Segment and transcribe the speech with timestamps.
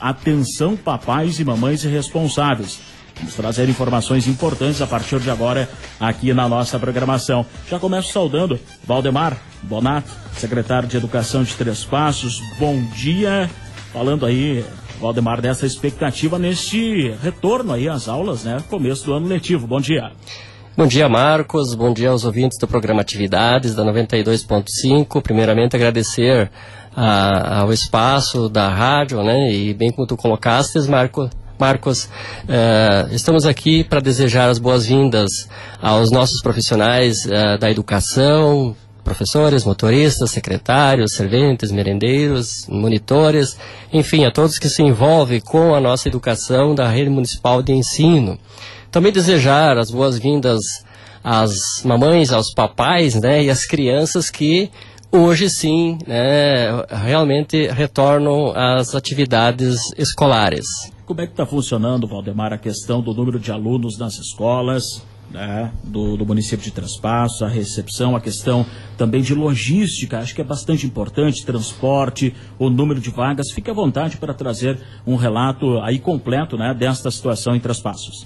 [0.00, 2.80] Atenção, papais e mamães responsáveis.
[3.16, 7.44] Vamos trazer informações importantes a partir de agora aqui na nossa programação.
[7.68, 12.40] Já começo saudando Valdemar Bonato, secretário de Educação de Três Passos.
[12.58, 13.50] Bom dia.
[13.92, 14.64] Falando aí,
[14.98, 18.62] Valdemar, dessa expectativa neste retorno aí às aulas, né?
[18.70, 19.66] Começo do ano letivo.
[19.66, 20.12] Bom dia.
[20.76, 21.74] Bom dia, Marcos.
[21.74, 25.20] Bom dia aos ouvintes do programa Atividades da 92.5.
[25.20, 26.50] Primeiramente, agradecer
[26.94, 29.52] a, ao espaço da rádio, né?
[29.52, 31.28] E bem como tu colocaste, Marco,
[31.58, 35.48] Marcos, uh, estamos aqui para desejar as boas-vindas
[35.80, 43.58] aos nossos profissionais uh, da educação, professores, motoristas, secretários, serventes, merendeiros, monitores,
[43.92, 48.38] enfim, a todos que se envolvem com a nossa educação da rede municipal de ensino.
[48.90, 50.60] Também desejar as boas-vindas
[51.22, 54.70] às mamães, aos papais, né, e às crianças que
[55.12, 60.66] hoje sim, né, realmente retornam às atividades escolares.
[61.04, 65.02] Como é que está funcionando, Valdemar, a questão do número de alunos nas escolas?
[65.30, 68.66] Né, do, do, município de Traspasso, a recepção, a questão
[68.98, 73.52] também de logística, acho que é bastante importante, transporte, o número de vagas.
[73.52, 78.24] Fique à vontade para trazer um relato aí completo né, desta situação em Traspassos.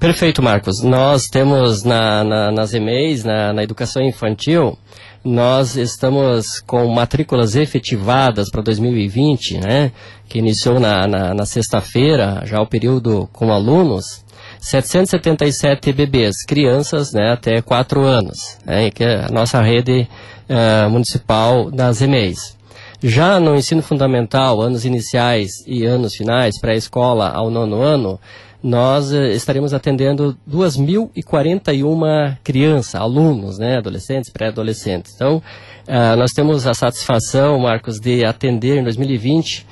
[0.00, 0.82] Perfeito, Marcos.
[0.82, 4.78] Nós temos na, na, nas EMEIs, na, na educação infantil,
[5.24, 9.92] nós estamos com matrículas efetivadas para 2020, né,
[10.28, 14.24] que iniciou na, na, na sexta-feira, já o período com alunos,
[14.60, 20.08] 777 bebês, crianças né, até 4 anos, né, que é a nossa rede
[20.48, 22.56] uh, municipal das EMEIs.
[23.00, 28.18] Já no ensino fundamental, anos iniciais e anos finais, pré-escola ao nono ano,
[28.62, 35.14] nós uh, estaremos atendendo 2.041 crianças, alunos, né, adolescentes, pré-adolescentes.
[35.14, 39.66] Então, uh, nós temos a satisfação, Marcos, de atender em 2020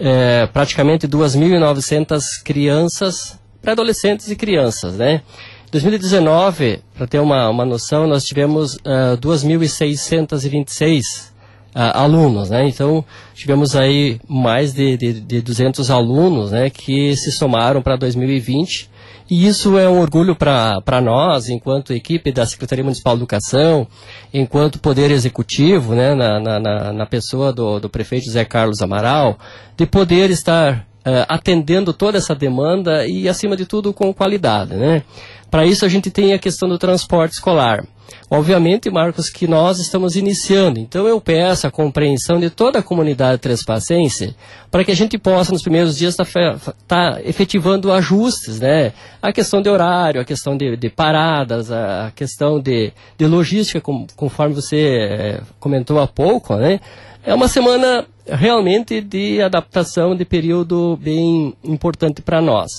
[0.00, 5.22] uh, praticamente 2.900 crianças para adolescentes e crianças, né?
[5.70, 11.30] 2019, para ter uma, uma noção, nós tivemos uh, 2.626 uh,
[11.74, 12.68] alunos, né?
[12.68, 13.04] Então,
[13.34, 18.90] tivemos aí mais de, de, de 200 alunos, né, que se somaram para 2020.
[19.30, 23.86] E isso é um orgulho para nós, enquanto equipe da Secretaria Municipal de Educação,
[24.34, 29.38] enquanto Poder Executivo, né, na, na, na pessoa do, do prefeito José Carlos Amaral,
[29.76, 34.74] de poder estar uh, atendendo toda essa demanda e, acima de tudo, com qualidade.
[34.74, 35.04] Né?
[35.48, 37.84] Para isso, a gente tem a questão do transporte escolar.
[38.30, 43.40] Obviamente, Marcos, que nós estamos iniciando, então eu peço a compreensão de toda a comunidade
[43.40, 44.36] trespacense
[44.70, 46.26] para que a gente possa, nos primeiros dias, estar
[46.58, 48.92] tá, tá efetivando ajustes, né?
[49.20, 54.06] A questão de horário, a questão de, de paradas, a questão de, de logística, com,
[54.14, 56.80] conforme você é, comentou há pouco, né?
[57.24, 62.70] É uma semana realmente de adaptação de período bem importante para nós.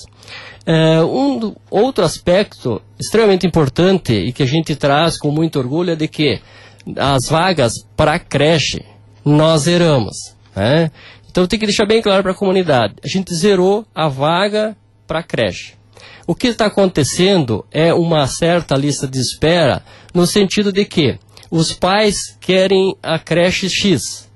[0.64, 5.96] É, um outro aspecto extremamente importante e que a gente traz com muito orgulho é
[5.96, 6.40] de que
[6.96, 8.84] as vagas para creche
[9.24, 10.16] nós zeramos.
[10.54, 10.90] Né?
[11.30, 14.76] Então tem que deixar bem claro para a comunidade: a gente zerou a vaga
[15.06, 15.74] para creche.
[16.26, 19.82] O que está acontecendo é uma certa lista de espera
[20.14, 21.18] no sentido de que
[21.50, 24.30] os pais querem a creche X,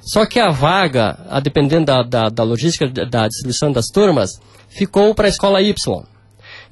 [0.00, 5.14] só que a vaga, a dependendo da, da, da logística da distribuição das turmas, ficou
[5.14, 5.74] para a escola Y.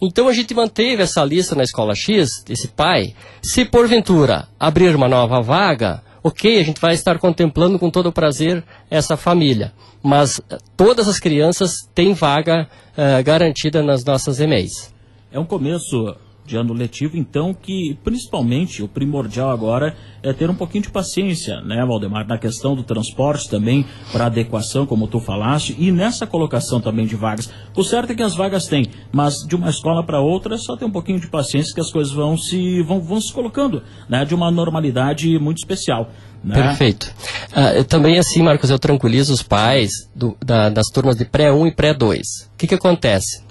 [0.00, 3.14] Então a gente manteve essa lista na escola X, esse pai.
[3.42, 8.12] Se porventura abrir uma nova vaga, ok, a gente vai estar contemplando com todo o
[8.12, 9.72] prazer essa família.
[10.02, 14.92] Mas eh, todas as crianças têm vaga uh, garantida nas nossas EMEIs.
[15.32, 16.14] É um começo
[16.46, 21.60] de ano letivo, então que principalmente o primordial agora é ter um pouquinho de paciência,
[21.62, 26.80] né, Valdemar, na questão do transporte também, para adequação, como tu falaste, e nessa colocação
[26.80, 27.50] também de vagas.
[27.76, 30.84] O certo é que as vagas têm, mas de uma escola para outra, só ter
[30.84, 34.34] um pouquinho de paciência que as coisas vão se, vão, vão se colocando, né, de
[34.34, 36.10] uma normalidade muito especial.
[36.44, 36.54] Né?
[36.54, 37.10] Perfeito.
[37.52, 41.72] Uh, também assim, Marcos, eu tranquilizo os pais do, da, das turmas de pré-1 e
[41.72, 42.20] pré-2.
[42.52, 43.42] O que, que acontece?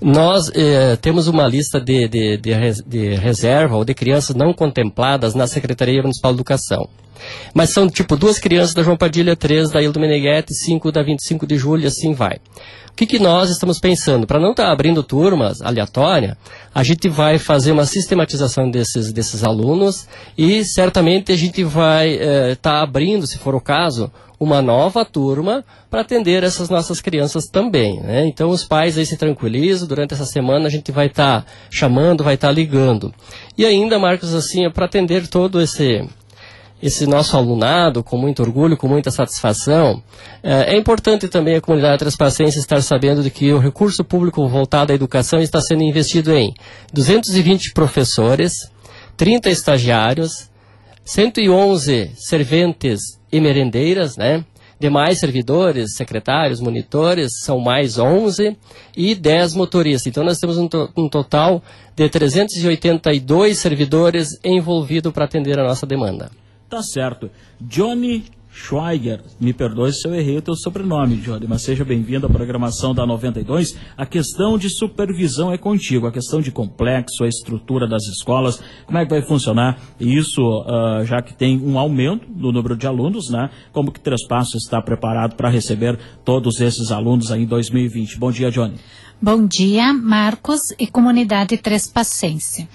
[0.00, 5.34] Nós eh, temos uma lista de, de, de, de, reserva ou de crianças não contempladas
[5.34, 6.88] na Secretaria Municipal de Educação.
[7.54, 11.46] Mas são tipo duas crianças da João Padilha, três da Hildo Meneghetti, cinco da 25
[11.46, 12.38] de julho, assim vai.
[12.90, 14.26] O que, que nós estamos pensando?
[14.26, 16.36] Para não estar tá abrindo turmas aleatórias,
[16.74, 20.06] a gente vai fazer uma sistematização desses, desses alunos
[20.36, 25.04] e certamente a gente vai estar eh, tá abrindo, se for o caso, uma nova
[25.04, 28.00] turma para atender essas nossas crianças também.
[28.00, 28.26] Né?
[28.26, 32.24] Então os pais aí se tranquilizam, durante essa semana a gente vai estar tá chamando,
[32.24, 33.14] vai estar tá ligando.
[33.56, 36.08] E ainda, Marcos, assim, é para atender todo esse
[36.82, 40.02] esse nosso alunado com muito orgulho, com muita satisfação.
[40.42, 44.92] É, é importante também a comunidade transpacense estar sabendo de que o recurso público voltado
[44.92, 46.54] à educação está sendo investido em
[46.92, 48.52] 220 professores,
[49.16, 50.50] 30 estagiários,
[51.04, 53.00] 111 serventes
[53.30, 54.44] e merendeiras, né?
[54.78, 58.56] Demais servidores, secretários, monitores, são mais 11
[58.96, 60.06] e 10 motoristas.
[60.06, 61.62] Então nós temos um, to um total
[61.94, 66.30] de 382 servidores envolvidos para atender a nossa demanda.
[66.70, 67.28] Tá certo.
[67.60, 68.22] Johnny
[68.52, 72.94] Schweiger, me perdoe se eu errei o teu sobrenome, Johnny, mas seja bem-vindo à programação
[72.94, 73.76] da 92.
[73.96, 78.98] A questão de supervisão é contigo, a questão de complexo, a estrutura das escolas, como
[78.98, 83.30] é que vai funcionar isso, uh, já que tem um aumento no número de alunos,
[83.30, 83.50] né?
[83.72, 84.20] Como que Três
[84.54, 88.16] está preparado para receber todos esses alunos aí em 2020?
[88.16, 88.74] Bom dia, Johnny.
[89.22, 92.66] Bom dia, Marcos e comunidade Trespacense.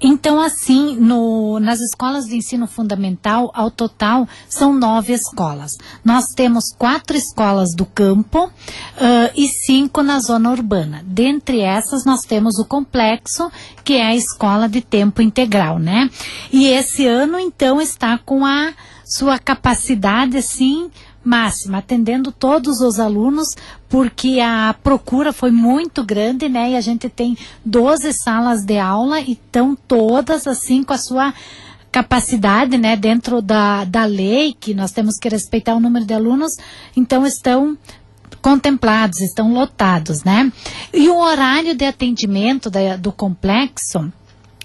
[0.00, 5.76] Então, assim, no, nas escolas de ensino fundamental, ao total, são nove escolas.
[6.02, 8.50] Nós temos quatro escolas do campo uh,
[9.36, 11.02] e cinco na zona urbana.
[11.04, 13.52] Dentre essas, nós temos o complexo,
[13.84, 16.08] que é a escola de tempo integral, né?
[16.50, 18.72] E esse ano, então, está com a
[19.04, 20.90] sua capacidade, assim,
[21.24, 23.48] máxima, atendendo todos os alunos,
[23.88, 26.70] porque a procura foi muito grande, né?
[26.70, 31.32] E a gente tem 12 salas de aula e estão todas assim com a sua
[31.92, 36.52] capacidade, né, dentro da, da lei, que nós temos que respeitar o número de alunos,
[36.96, 37.76] então estão
[38.40, 40.50] contemplados, estão lotados, né?
[40.92, 44.10] E o horário de atendimento da, do complexo,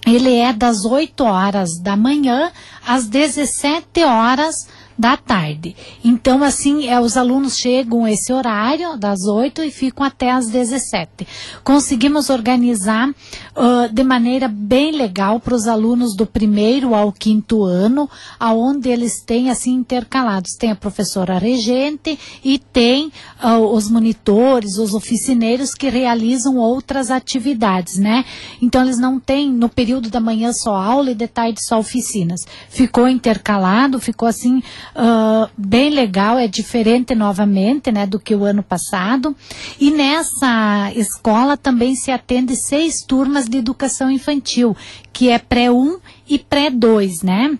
[0.05, 2.49] ele é das 8 horas da manhã
[2.85, 4.55] às 17 horas
[4.97, 5.75] da tarde.
[6.03, 11.27] Então, assim, é, os alunos chegam esse horário, das 8 e ficam até às 17.
[11.63, 18.09] Conseguimos organizar uh, de maneira bem legal para os alunos do primeiro ao quinto ano,
[18.39, 20.55] aonde eles têm, assim, intercalados.
[20.55, 23.11] Tem a professora regente e tem
[23.43, 28.25] uh, os monitores, os oficineiros que realizam outras atividades, né?
[28.61, 32.41] Então, eles não têm no período da manhã só aula e de tarde só oficinas.
[32.69, 34.63] Ficou intercalado, ficou assim
[34.95, 39.35] uh, bem legal, é diferente novamente, né, do que o ano passado.
[39.79, 44.75] E nessa escola também se atende seis turmas de educação infantil,
[45.11, 47.57] que é pré-1 e pré-2, né?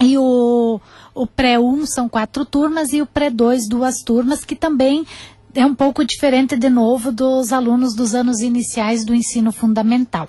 [0.00, 0.80] E o,
[1.14, 5.06] o pré-1 são quatro turmas e o pré-2 duas turmas, que também
[5.54, 10.28] é um pouco diferente de novo dos alunos dos anos iniciais do ensino fundamental.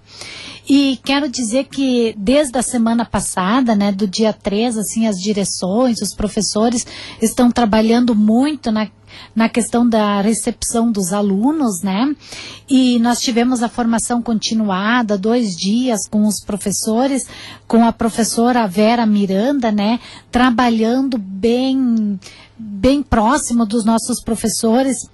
[0.67, 6.01] E quero dizer que desde a semana passada, né, do dia 3, assim, as direções,
[6.01, 6.85] os professores
[7.21, 8.87] estão trabalhando muito na
[9.35, 12.15] na questão da recepção dos alunos, né?
[12.69, 17.27] E nós tivemos a formação continuada, dois dias com os professores,
[17.67, 19.99] com a professora Vera Miranda, né?
[20.31, 22.19] Trabalhando bem,
[22.57, 25.09] bem próximo dos nossos professores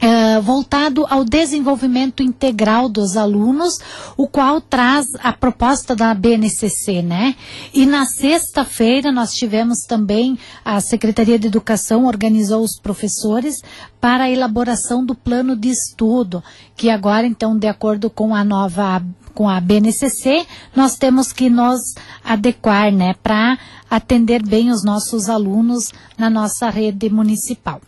[0.00, 3.78] é, voltado ao desenvolvimento integral dos alunos,
[4.16, 7.34] o qual traz a proposta da BNCC, né?
[7.72, 13.62] E na sexta-feira nós tivemos também a Secretaria de Educação organizou os professores
[14.00, 16.42] para a elaboração do plano de estudo,
[16.76, 19.02] que agora então de acordo com a nova
[19.34, 21.94] com a BNCC, nós temos que nos
[22.24, 23.58] adequar, né, para
[23.88, 27.82] atender bem os nossos alunos na nossa rede municipal.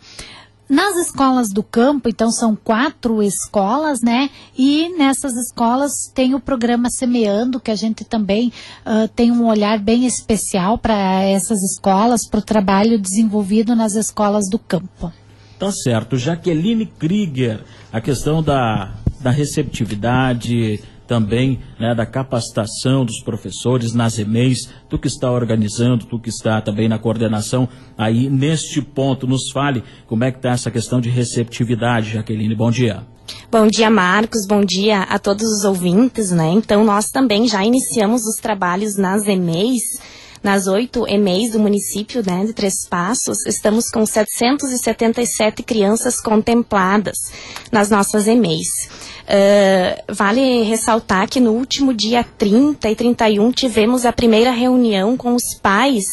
[0.68, 4.28] Nas escolas do campo, então são quatro escolas, né?
[4.56, 8.52] E nessas escolas tem o programa Semeando, que a gente também
[8.84, 14.50] uh, tem um olhar bem especial para essas escolas, para o trabalho desenvolvido nas escolas
[14.50, 15.10] do campo.
[15.58, 16.18] Tá certo.
[16.18, 24.68] Jaqueline Krieger, a questão da, da receptividade, também né, da capacitação dos professores nas EMEIs,
[24.88, 29.26] tu que está organizando, tu que está também na coordenação aí neste ponto.
[29.26, 32.54] Nos fale como é que está essa questão de receptividade, Jaqueline.
[32.54, 33.02] Bom dia.
[33.50, 34.46] Bom dia, Marcos.
[34.46, 36.50] Bom dia a todos os ouvintes, né?
[36.52, 39.82] Então, nós também já iniciamos os trabalhos nas EMEIs
[40.42, 47.16] nas oito EMEIs do município né, de Três Passos, estamos com 777 crianças contempladas
[47.72, 48.88] nas nossas EMEIs.
[49.28, 55.34] Uh, vale ressaltar que no último dia 30 e 31 tivemos a primeira reunião com
[55.34, 56.06] os pais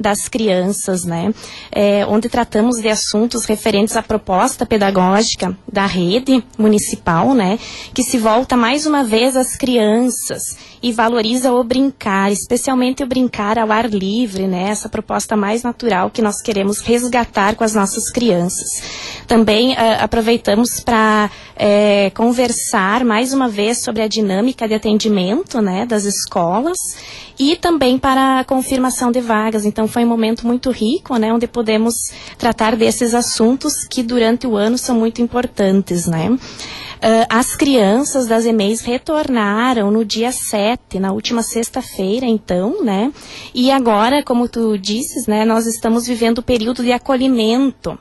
[0.00, 1.32] das crianças, né?
[1.70, 7.58] É, onde tratamos de assuntos referentes à proposta pedagógica da rede municipal, né?
[7.92, 13.58] Que se volta mais uma vez às crianças e valoriza o brincar, especialmente o brincar
[13.58, 14.70] ao ar livre, né?
[14.70, 18.82] Essa proposta mais natural que nós queremos resgatar com as nossas crianças.
[19.26, 21.30] Também uh, aproveitamos para
[21.62, 25.84] é, conversar mais uma vez sobre a dinâmica de atendimento, né?
[25.84, 26.78] Das escolas
[27.38, 29.66] e também para a confirmação de vagas.
[29.66, 31.94] Então foi um momento muito rico, né, onde podemos
[32.38, 36.30] tratar desses assuntos que durante o ano são muito importantes, né.
[36.30, 43.10] Uh, as crianças das EMEIs retornaram no dia 7, na última sexta-feira, então, né?
[43.54, 47.98] E agora, como tu disses, né, nós estamos vivendo o período de acolhimento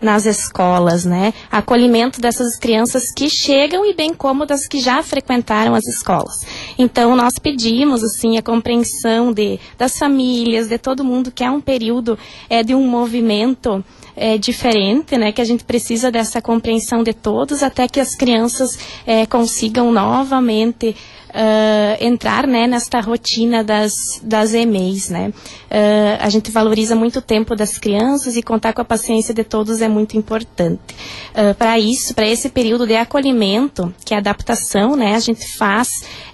[0.00, 1.32] nas escolas, né?
[1.50, 6.46] Acolhimento dessas crianças que chegam e bem como das que já frequentaram as escolas.
[6.78, 11.60] Então nós pedimos assim a compreensão de das famílias, de todo mundo que é um
[11.60, 13.84] período é de um movimento
[14.18, 15.32] é, diferente, né?
[15.32, 20.96] Que a gente precisa dessa compreensão de todos até que as crianças é, consigam novamente
[21.28, 25.08] uh, entrar né, nesta rotina das, das EMEIs.
[25.08, 25.28] Né?
[25.28, 29.44] Uh, a gente valoriza muito o tempo das crianças e contar com a paciência de
[29.44, 30.94] todos é muito importante.
[31.32, 35.88] Uh, para isso, para esse período de acolhimento, que é adaptação, né, a gente faz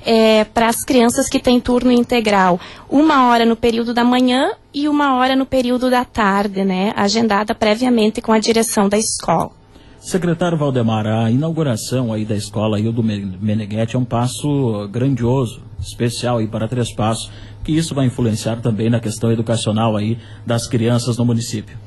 [0.05, 4.89] é, para as crianças que têm turno integral, uma hora no período da manhã e
[4.89, 9.53] uma hora no período da tarde, né, agendada previamente com a direção da escola.
[10.01, 16.47] Secretário Valdemar, a inauguração aí da escola Hildo Meneghetti é um passo grandioso, especial aí
[16.47, 17.31] para Três Passos,
[17.63, 21.79] que isso vai influenciar também na questão educacional aí das crianças no município.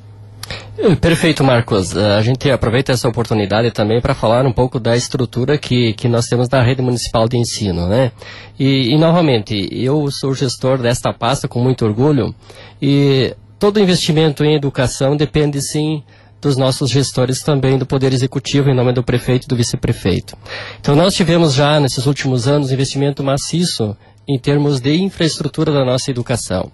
[1.02, 1.96] Perfeito, Marcos.
[1.96, 6.08] Eh, a gente aproveita essa oportunidade também para falar um pouco da estrutura que, que
[6.08, 8.12] nós temos na rede municipal de ensino, né?
[8.60, 12.34] E, e novamente, eu sou gestor desta pasta com muito orgulho
[12.82, 16.04] e todo investimento em educação depende sim
[16.40, 20.38] dos nossos gestores também do Poder Executivo, em nome do prefeito e do vice-prefeito.
[20.80, 23.98] Então, nós tivemos já, nesses últimos anos, investimento maciço
[24.28, 26.72] em termos de infraestrutura da nossa educação.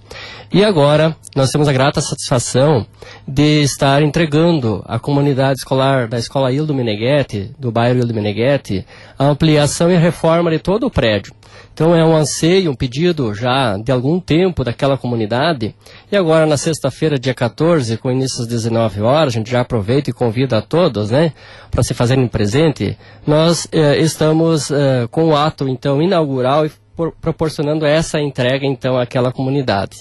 [0.51, 2.85] E agora, nós temos a grata satisfação
[3.27, 8.85] de estar entregando à comunidade escolar da Escola Ildo Meneghetti, do bairro Ildo Meneghetti,
[9.17, 11.33] a ampliação e reforma de todo o prédio.
[11.73, 15.73] Então é um anseio, um pedido já de algum tempo daquela comunidade.
[16.11, 20.11] E agora na sexta-feira, dia 14, com início às 19 horas, a gente já aproveita
[20.11, 21.33] e convida a todos, né,
[21.71, 22.95] para se fazerem presente.
[23.25, 26.71] Nós eh, estamos eh, com o ato então inaugural e
[27.21, 29.97] proporcionando essa entrega então àquela comunidade.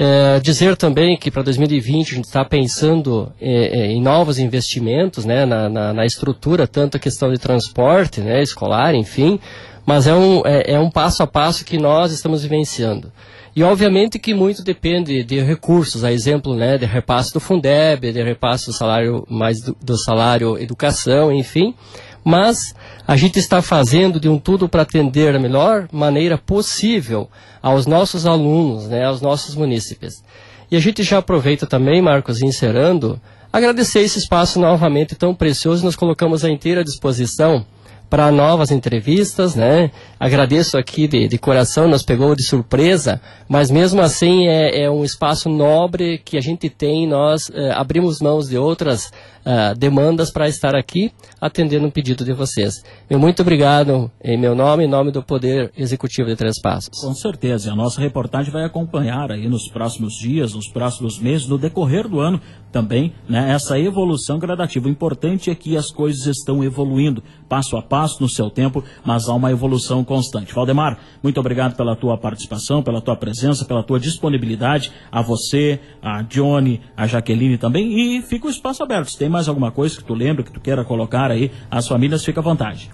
[0.00, 5.24] É, dizer também que para 2020 a gente está pensando é, é, em novos investimentos
[5.24, 9.40] né, na, na, na, estrutura, tanto a questão de transporte né, escolar, enfim,
[9.84, 13.10] mas é um, é, é um passo a passo que nós estamos vivenciando.
[13.56, 18.22] E obviamente que muito depende de recursos, a exemplo né, de repasse do Fundeb, de
[18.22, 21.74] repasse do salário mais do, do salário educação, enfim.
[22.28, 22.74] Mas
[23.06, 27.26] a gente está fazendo de um tudo para atender da melhor maneira possível
[27.62, 30.22] aos nossos alunos, né, aos nossos munícipes.
[30.70, 33.18] E a gente já aproveita também, Marcos, encerrando,
[33.50, 37.64] agradecer esse espaço novamente tão precioso, nós colocamos à inteira disposição
[38.08, 39.90] para novas entrevistas, né?
[40.18, 45.04] Agradeço aqui de, de, coração, nos pegou de surpresa, mas mesmo assim é, é um
[45.04, 49.10] espaço nobre que a gente tem, nós é, abrimos mãos de outras
[49.48, 52.82] uh, demandas para estar aqui atendendo um pedido de vocês.
[53.08, 56.90] Meu muito obrigado em meu nome, em nome do Poder Executivo de Três Passos.
[57.00, 61.58] Com certeza, a nossa reportagem vai acompanhar aí nos próximos dias, nos próximos meses, no
[61.58, 64.88] decorrer do ano também, né, essa evolução gradativa.
[64.88, 69.28] O importante é que as coisas estão evoluindo passo a passo no seu tempo, mas
[69.28, 70.54] há uma evolução constante.
[70.54, 76.22] Valdemar, muito obrigado pela tua participação, pela tua presença, pela tua disponibilidade, a você, a
[76.22, 79.10] Johnny, a Jaqueline também, e fica o espaço aberto.
[79.10, 82.24] Se tem mais alguma coisa que tu lembra, que tu queira colocar aí, as famílias,
[82.24, 82.90] fica à vontade.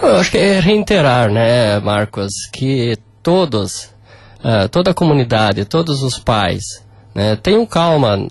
[0.00, 3.94] Eu acho que é reiterar, né, Marcos, que todos,
[4.40, 8.28] uh, toda a comunidade, todos os pais, né, tenham calma,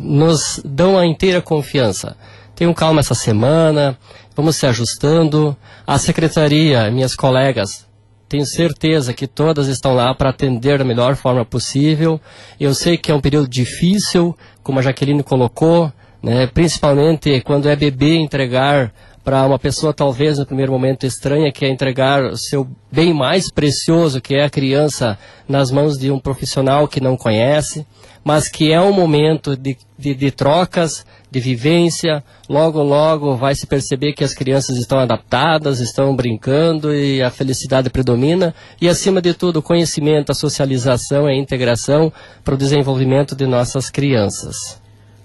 [0.00, 2.16] nos dão a inteira confiança.
[2.54, 3.98] Tenham calma essa semana,
[4.36, 5.56] vamos se ajustando.
[5.86, 7.86] A secretaria, minhas colegas,
[8.28, 12.20] tenho certeza que todas estão lá para atender da melhor forma possível.
[12.58, 17.76] Eu sei que é um período difícil, como a Jaqueline colocou, né, principalmente quando é
[17.76, 18.92] bebê entregar
[19.24, 24.20] para uma pessoa talvez no primeiro momento estranha, que é entregar seu bem mais precioso,
[24.20, 27.86] que é a criança, nas mãos de um profissional que não conhece,
[28.22, 32.22] mas que é um momento de, de, de trocas, de vivência.
[32.48, 37.90] Logo, logo vai se perceber que as crianças estão adaptadas, estão brincando e a felicidade
[37.90, 38.54] predomina.
[38.80, 42.12] E, acima de tudo, o conhecimento, a socialização e a integração
[42.42, 44.83] para o desenvolvimento de nossas crianças.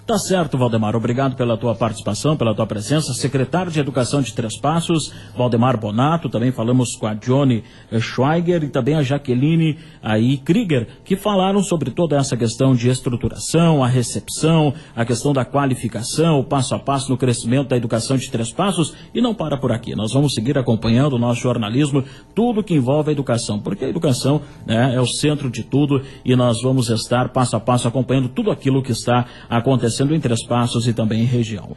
[0.10, 0.96] Tá certo, Valdemar.
[0.96, 3.14] Obrigado pela tua participação, pela tua presença.
[3.14, 6.28] Secretário de Educação de Três Passos, Valdemar Bonato.
[6.28, 7.64] Também falamos com a Johnny
[8.00, 13.84] Schweiger e também a Jaqueline aí Krieger, que falaram sobre toda essa questão de estruturação,
[13.84, 18.32] a recepção, a questão da qualificação, o passo a passo no crescimento da educação de
[18.32, 18.96] Três Passos.
[19.14, 19.96] E não para por aqui.
[19.96, 24.42] Nós vamos seguir acompanhando o nosso jornalismo, tudo que envolve a educação, porque a educação
[24.66, 28.50] né, é o centro de tudo e nós vamos estar passo a passo acompanhando tudo
[28.50, 29.28] aquilo que está
[30.00, 31.76] acontecendo em Três Passos e também em região.